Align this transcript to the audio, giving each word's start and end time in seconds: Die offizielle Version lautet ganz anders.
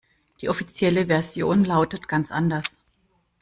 Die 0.41 0.49
offizielle 0.49 1.05
Version 1.05 1.63
lautet 1.63 2.07
ganz 2.07 2.31
anders. 2.31 2.65